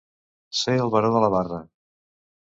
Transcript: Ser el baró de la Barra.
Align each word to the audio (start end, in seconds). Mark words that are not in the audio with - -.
Ser 0.59 0.73
el 0.85 0.89
baró 0.95 1.11
de 1.15 1.21
la 1.23 1.29
Barra. 1.35 1.59